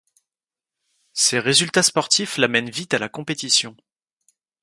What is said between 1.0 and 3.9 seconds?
Ses résultats sportifs l'amènent vite à la compétition.